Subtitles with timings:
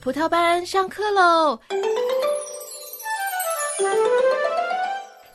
[0.00, 1.58] 葡萄班上课喽！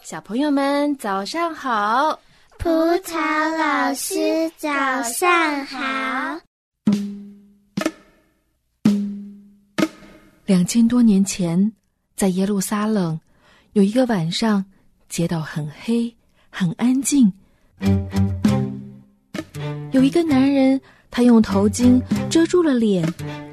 [0.01, 2.17] 小朋友们早上好，
[2.59, 4.69] 葡萄老师早
[5.03, 6.39] 上好。
[10.45, 11.73] 两千多年前，
[12.15, 13.19] 在耶路撒冷，
[13.73, 14.63] 有一个晚上，
[15.09, 16.15] 街道很黑，
[16.49, 17.29] 很安静。
[19.91, 20.79] 有一个男人，
[21.11, 23.05] 他用头巾遮住了脸，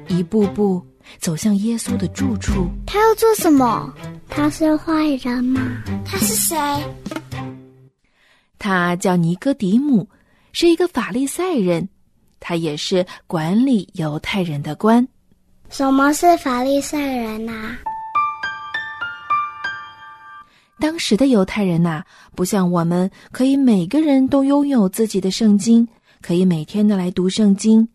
[0.07, 0.81] 一步步。
[1.19, 3.93] 走向耶稣的住处，他要做什么？
[4.29, 5.61] 他是坏人吗？
[6.05, 6.57] 他是谁？
[8.57, 10.07] 他叫尼哥底姆，
[10.53, 11.87] 是一个法利赛人，
[12.39, 15.07] 他也是管理犹太人的官。
[15.69, 17.75] 什么是法利赛人呐？
[20.79, 22.03] 当时的犹太人呐，
[22.35, 25.87] 不像我们可以每个人都拥有自己的圣经，
[26.21, 27.87] 可以每天的来读圣经。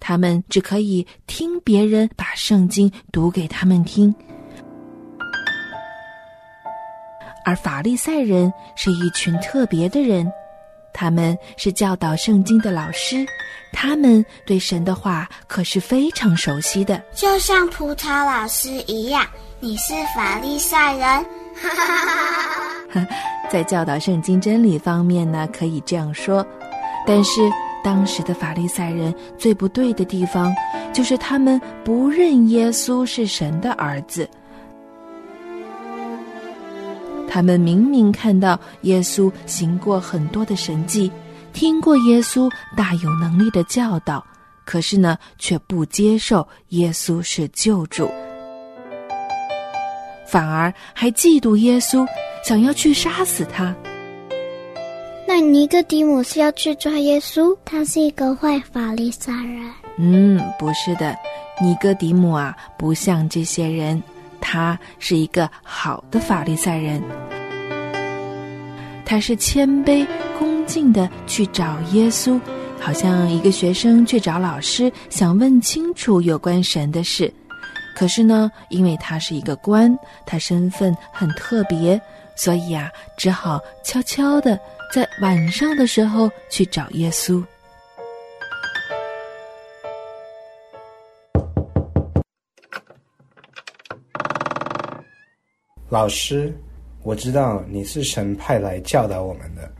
[0.00, 4.14] 他们只可以听别人把圣经读给他们听，
[7.44, 10.30] 而法利赛人是一群特别的人，
[10.92, 13.26] 他们是教导圣经的老师，
[13.72, 17.02] 他们对神的话可是非常熟悉的。
[17.14, 19.26] 就像葡萄老师一样，
[19.60, 21.26] 你是法利赛人。
[23.50, 26.46] 在教导圣经真理方面呢，可以这样说，
[27.06, 27.50] 但是。
[27.88, 30.54] 当时的法利赛人最不对的地方，
[30.92, 34.28] 就是他们不认耶稣是神的儿子。
[37.26, 41.10] 他们明明看到耶稣行过很多的神迹，
[41.54, 44.22] 听过耶稣大有能力的教导，
[44.66, 48.06] 可是呢，却不接受耶稣是救主，
[50.26, 52.06] 反而还嫉妒耶稣，
[52.44, 53.74] 想要去杀死他。
[55.30, 57.54] 那尼哥底母是要去抓耶稣？
[57.62, 59.70] 他是一个坏法利赛人。
[59.98, 61.14] 嗯，不是的，
[61.60, 64.02] 尼哥底母啊，不像这些人，
[64.40, 67.02] 他是一个好的法利赛人。
[69.04, 70.06] 他是谦卑
[70.38, 72.40] 恭敬的去找耶稣，
[72.80, 77.30] 好像一个学生去找老师，想问清楚有关神的事。
[77.94, 79.94] 可是呢，因为他是一个官，
[80.24, 82.00] 他身份很特别，
[82.34, 84.58] 所以啊，只好悄悄的。
[84.90, 87.44] 在晚上的时候去找耶稣。
[95.90, 96.54] 老师，
[97.02, 99.70] 我知道你是神派来教导我们的。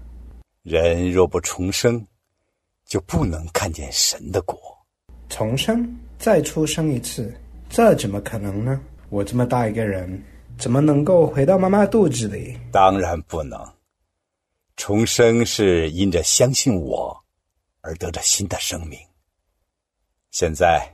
[0.62, 2.06] 人若不重生，
[2.86, 4.58] 就不能看见神的果。
[5.30, 5.88] 重生，
[6.18, 7.34] 再出生一次，
[7.70, 8.78] 这怎么可能呢？
[9.08, 10.22] 我这么大一个人，
[10.58, 12.58] 怎么能够回到妈妈肚子里？
[12.70, 13.58] 当然不能。
[14.78, 17.24] 重生是因着相信我
[17.80, 18.96] 而得着新的生命。
[20.30, 20.88] 现在，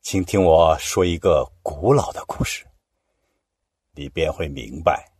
[0.00, 2.64] 请听我说一个古老的故事，
[3.94, 5.12] 你便会明白。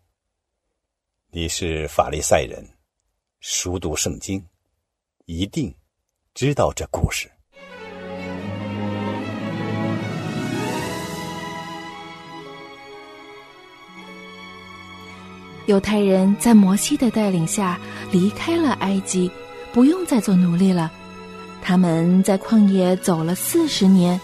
[1.32, 2.64] 你是法利赛人，
[3.40, 4.48] 熟读圣经，
[5.24, 5.74] 一定
[6.32, 7.28] 知道这故事。
[15.70, 17.78] 犹太人在摩西的带领下
[18.10, 19.30] 离开了埃及，
[19.72, 20.90] 不用再做奴隶了。
[21.62, 24.20] 他们在旷野走了四十年。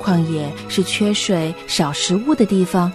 [0.00, 2.92] 旷野是缺水、少食物的地方，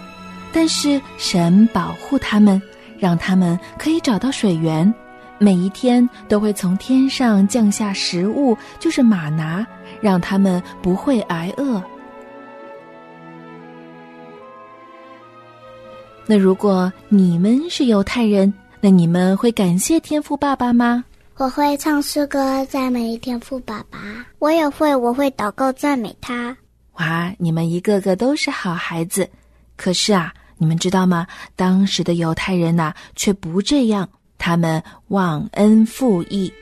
[0.54, 2.62] 但是神保护他们，
[2.98, 4.90] 让他们可以找到水源。
[5.36, 9.66] 每一天都会从天上降下食物，就是马拿。
[10.00, 11.82] 让他们不会挨饿。
[16.26, 21.04] 那如果你们是犹太人，那你们会感谢天父爸爸吗？
[21.36, 23.98] 我会唱诗歌赞美天父爸爸。
[24.38, 26.56] 我也会，我会祷告赞美他。
[26.94, 29.28] 哇，你们一个个都是好孩子。
[29.74, 31.26] 可是啊，你们知道吗？
[31.56, 36.52] 当时的犹太人呐，却不这样，他们忘恩负义。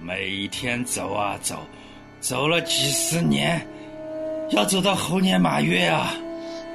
[0.00, 1.58] 每天走啊走，
[2.20, 3.66] 走了几十年，
[4.50, 6.14] 要走到猴年马月啊！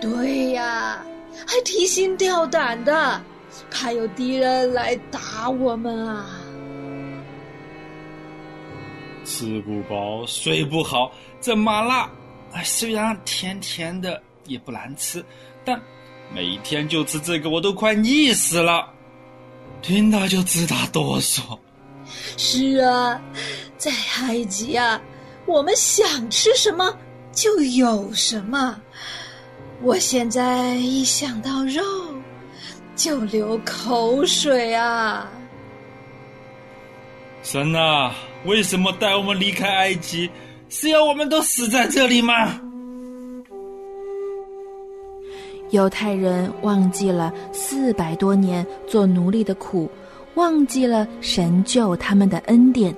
[0.01, 1.04] 对呀，
[1.45, 3.21] 还提心吊胆的，
[3.69, 6.25] 怕有敌人来打我们啊！
[9.25, 12.10] 吃不饱，睡不好，这麻辣，
[12.63, 15.24] 虽然甜甜的也不难吃，
[15.63, 15.80] 但
[16.33, 18.92] 每天就吃这个，我都快腻死了，
[19.81, 21.57] 听到就直打哆嗦。
[22.38, 23.21] 是啊，
[23.77, 25.01] 在埃及啊，
[25.45, 26.97] 我们想吃什么
[27.31, 28.79] 就有什么。
[29.81, 31.81] 我现在一想到肉，
[32.95, 35.29] 就流口水啊！
[37.41, 38.13] 神啊，
[38.45, 40.29] 为什么带我们离开埃及？
[40.67, 42.61] 是要我们都死在这里吗？
[45.71, 49.89] 犹太人忘记了四百多年做奴隶的苦，
[50.39, 52.95] 忘记了神救他们的恩典，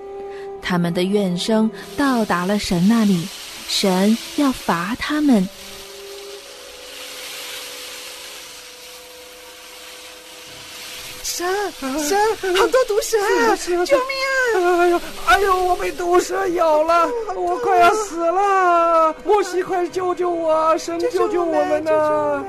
[0.62, 3.28] 他们的怨声到达了神那里，
[3.68, 5.50] 神要罚他们。
[11.24, 11.44] 蛇，
[11.80, 12.16] 蛇，
[12.56, 13.18] 好多毒蛇！
[13.86, 14.78] 救命啊！
[14.78, 19.16] 哎呦，哎呦，我被毒蛇咬了，我快要死了！
[19.26, 20.78] 摩西，快救救我！
[20.78, 22.44] 神救救我们呐！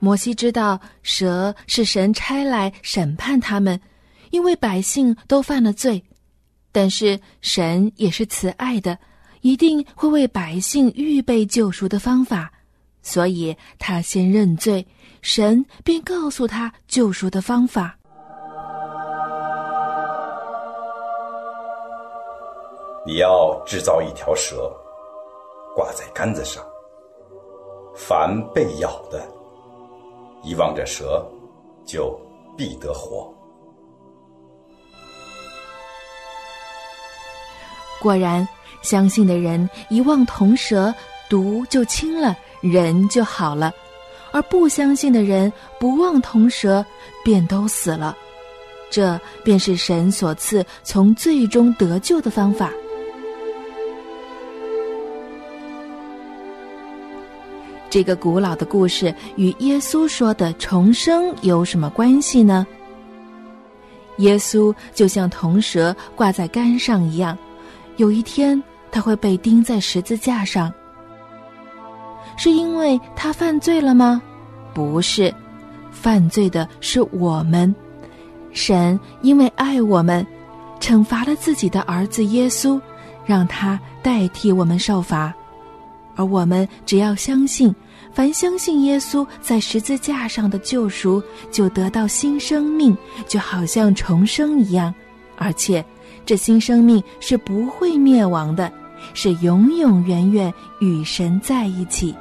[0.00, 3.80] 摩西知道蛇是神差来审判他们，
[4.30, 6.02] 因为百姓都犯了罪，
[6.72, 8.98] 但是神也是慈爱的，
[9.42, 12.50] 一定会为百姓预备救赎的方法。
[13.02, 14.86] 所以他先认罪，
[15.22, 17.96] 神便告诉他救赎的方法。
[23.06, 24.70] 你要制造一条蛇，
[25.74, 26.62] 挂在杆子上。
[27.96, 29.26] 凡被咬的，
[30.42, 31.24] 一望着蛇，
[31.84, 32.18] 就
[32.56, 33.32] 必得活。
[38.00, 38.48] 果然，
[38.82, 40.94] 相信的人一望铜蛇，
[41.28, 42.36] 毒就轻了。
[42.62, 43.72] 人就好了，
[44.32, 46.84] 而不相信的人不忘铜蛇，
[47.24, 48.14] 便都死了。
[48.90, 52.70] 这便是神所赐从最终得救的方法。
[57.90, 62.64] 这个古老的故事与耶稣说的重生有什么关系呢？
[64.18, 67.36] 耶稣就像铜蛇挂在杆上一样，
[67.96, 70.72] 有一天他会被钉在十字架上。
[72.36, 74.22] 是因为他犯罪了吗？
[74.72, 75.34] 不是，
[75.90, 77.74] 犯罪的是我们。
[78.52, 80.24] 神因为爱我们，
[80.78, 82.80] 惩罚了自己的儿子耶稣，
[83.26, 85.34] 让他代替我们受罚。
[86.20, 87.74] 而我们只要相信，
[88.12, 92.94] 凡相信耶稣在十字架上的救赎，就得到新生命，
[93.26, 94.94] 就好像重生一样。
[95.38, 95.82] 而且，
[96.26, 98.70] 这新生命是不会灭亡的，
[99.14, 102.14] 是永永远远与神在一起。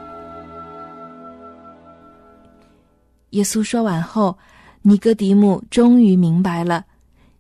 [3.31, 4.37] 耶稣说完后，
[4.81, 6.85] 尼哥底母终于明白了：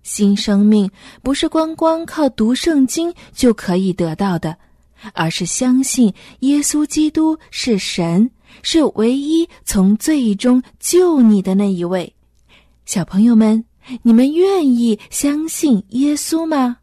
[0.03, 0.91] 新生命
[1.23, 4.57] 不是光光靠读圣经就可以得到的，
[5.13, 8.29] 而是相信耶稣基督是神，
[8.63, 12.13] 是唯一从罪中救你的那一位。
[12.85, 13.63] 小朋友们，
[14.01, 16.78] 你们愿意相信耶稣吗？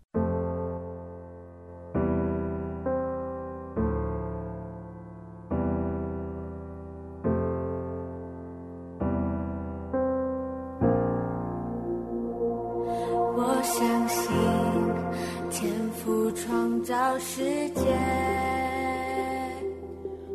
[17.28, 17.82] 世界，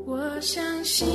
[0.06, 1.08] 我相信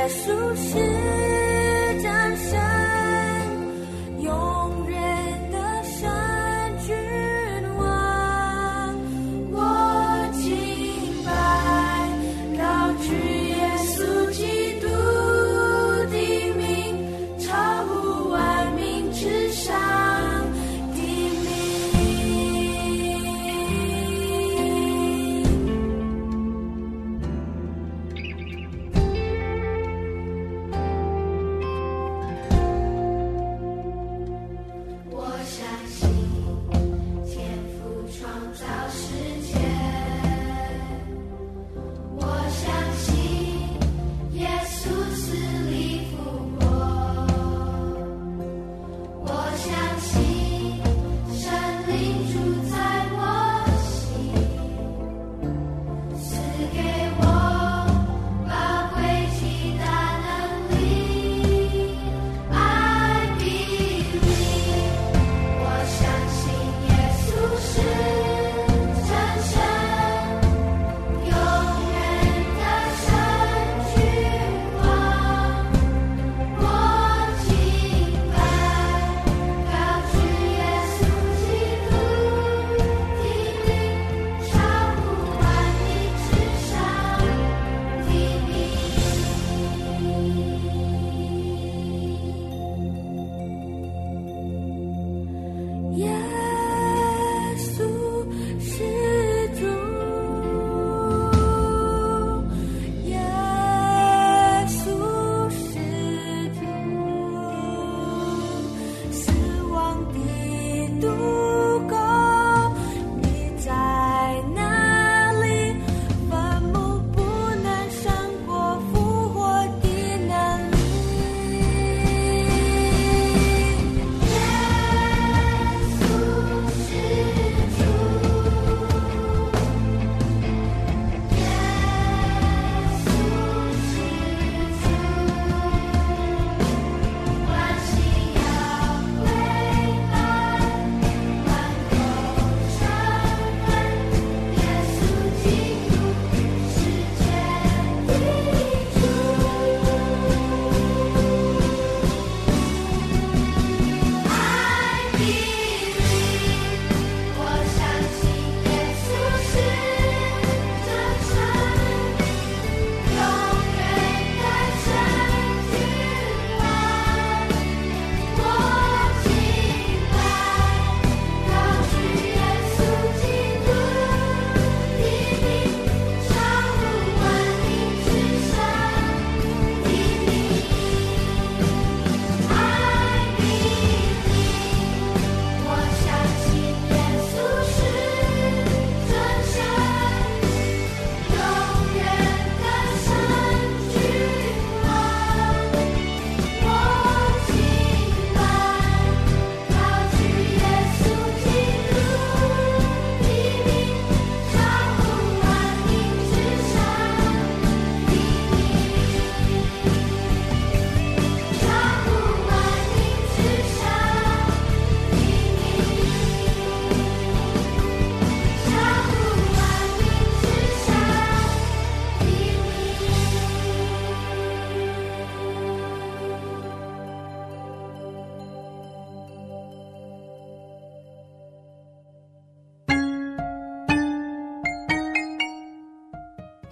[0.00, 0.32] 在树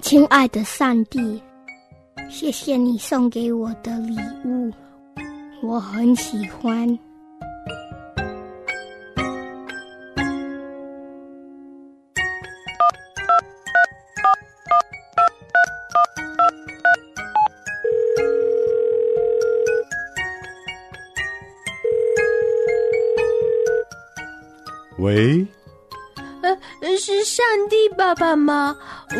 [0.08, 1.38] 亲爱的上帝，
[2.30, 4.72] 谢谢你送给我的礼物，
[5.62, 6.98] 我很喜欢。
[26.98, 28.76] 是上帝爸爸吗？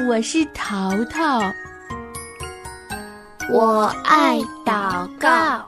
[0.08, 1.40] 我是淘淘。
[3.50, 5.64] 我爱祷告。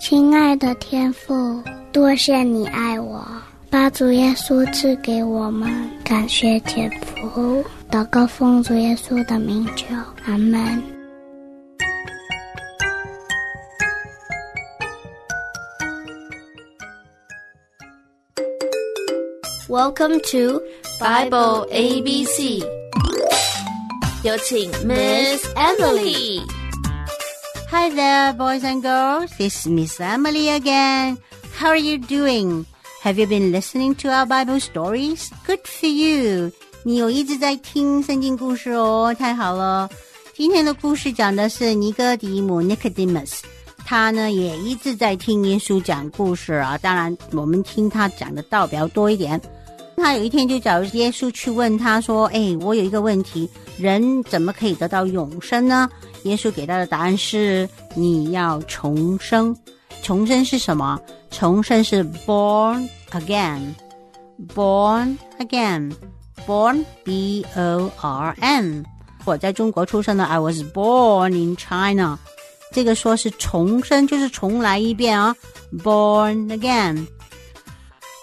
[0.00, 1.62] 亲爱的天父，
[1.92, 3.24] 多谢你爱我，
[3.70, 5.70] 把主耶稣赐给我们，
[6.02, 7.64] 感谢天父。
[7.90, 10.99] 祷告奉主耶稣的名求，阿门。
[19.70, 20.60] Welcome to
[20.98, 22.60] Bible ABC。
[24.24, 26.40] 有请 Miss Emily。
[27.70, 29.30] Hi there, boys and girls.
[29.38, 31.18] This is Miss Emily again.
[31.56, 32.64] How are you doing?
[33.04, 35.28] Have you been listening to our Bible stories?
[35.46, 36.50] Good for you.
[36.82, 39.88] 你有一直在听圣经故事哦，太好了。
[40.34, 43.42] 今天的故事讲的是尼哥底母 Nicodemus，
[43.86, 46.76] 他呢也一直在听耶稣讲故事啊。
[46.76, 49.40] 当然，我们听他讲的道比较多一点。
[50.00, 55.88] 他有一天就找耶稣去问他说：“哎，我有一个问题，人怎么可以得到永生呢？”
[56.24, 59.56] 耶稣给他的答案是：你要重生。
[60.02, 60.98] 重生是什么？
[61.30, 68.84] 重生是 born again，born again，born b o r n。
[69.26, 72.18] 我在中国出生的，I was born in China。
[72.72, 75.36] 这个说是重生，就是重来一遍啊
[75.82, 77.06] ，born again。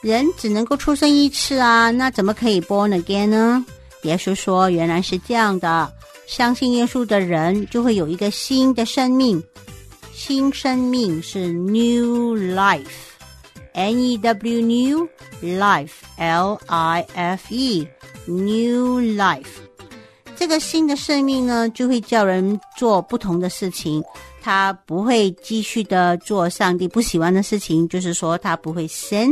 [0.08, 3.66] 人只能够出生一次啊，那怎么可以 born again 呢？
[4.04, 5.92] 耶稣说，原来是这样的。
[6.26, 9.44] 相信耶稣的人就会有一个新的生命，
[10.14, 15.08] 新生命是 new life，n e w new
[15.42, 17.88] life l i f e
[18.26, 19.46] new life。
[20.38, 24.04] 这个新的生命呢，就会叫人做不同的事情，
[24.42, 29.32] 他不会继续的做上帝不喜欢的事情，就是说他不会 sin，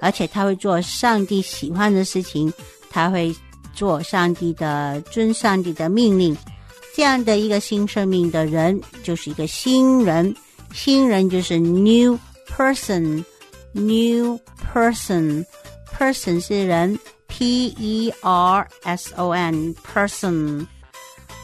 [0.00, 2.52] 而且他会做上帝喜欢的事情，
[2.90, 3.34] 他会。
[3.72, 6.36] 做上帝的遵上帝的命令，
[6.94, 10.34] 这样的一个新生命的人就是一个新人，
[10.74, 14.38] 新人就是 new person，new
[14.74, 20.66] person，person 是人，p e r s o n person，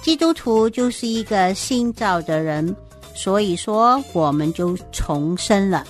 [0.02, 2.76] 基督徒就是一个新造的人，
[3.14, 5.86] 所以说我们就重生了。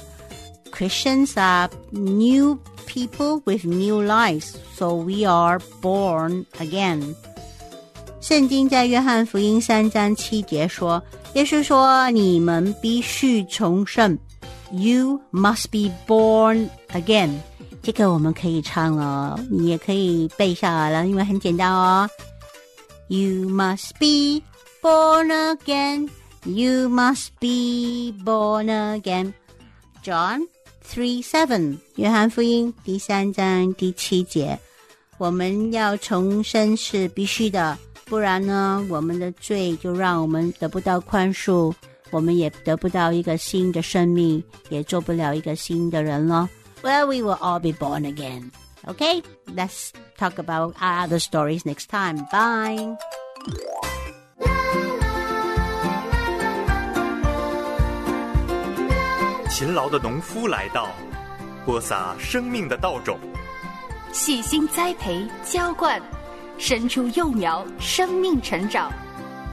[0.75, 7.15] ，Christians are new。people with new lives, so we are born again.
[8.20, 14.17] 圣经在约翰福音三章七节说：“耶稣说，你们必须重生。
[14.72, 17.29] You must be born again。”
[17.81, 22.10] 这个我们可以唱了，你也可以背下来了，因为很简单哦。
[23.08, 24.43] You must be
[24.81, 26.10] born again.
[26.43, 29.34] You must be born again.
[30.03, 30.41] John
[30.86, 34.60] Three seven，约翰福音第三章第七节，
[35.17, 41.74] 我们要重生是必须的，不然呢，我们的罪就让我们得不到宽恕，
[42.10, 46.50] 我们也得不到一个新的生命，也做不了一个新的人了。
[46.84, 48.51] Well, we will all be born again.
[48.86, 49.24] Okay,
[49.55, 52.25] let's talk about other stories next time.
[52.31, 52.98] Bye.
[59.49, 60.88] 勤劳的农夫来到，
[61.65, 63.19] 播撒生命的稻种，
[64.12, 66.00] 细心栽培浇灌，
[66.59, 68.91] 生出幼苗，生命成长，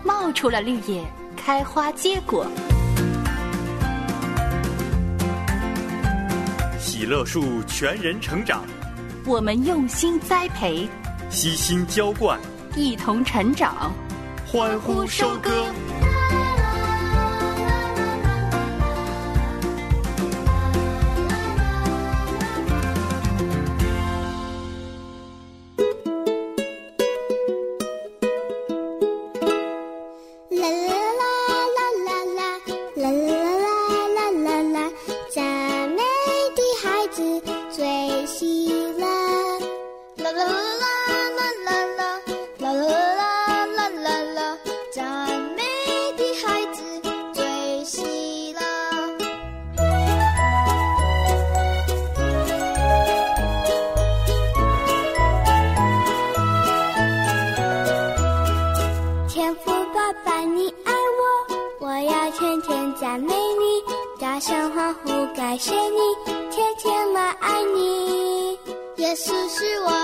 [0.03, 1.03] 冒出了绿叶，
[1.37, 2.45] 开花结果。
[6.79, 8.63] 喜乐树全人成长，
[9.25, 10.89] 我们用心栽培，
[11.29, 12.39] 悉心浇灌，
[12.75, 13.93] 一同成长，
[14.47, 15.51] 欢呼收割。
[69.23, 70.02] 只是我